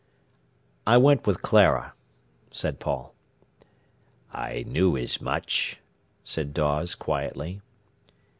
[0.87, 1.93] "I went with Clara,"
[2.49, 3.13] said Paul.
[4.33, 5.77] "I knew as much,"
[6.23, 7.61] said Dawes quietly.